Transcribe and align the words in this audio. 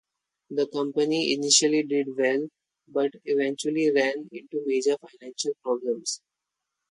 The 0.49 0.65
company 0.67 1.31
initially 1.31 1.83
did 1.83 2.07
well, 2.17 2.47
but 2.87 3.11
eventually 3.25 3.91
ran 3.91 4.29
into 4.31 4.63
major 4.65 4.95
financial 5.11 5.51
problems. 5.61 6.21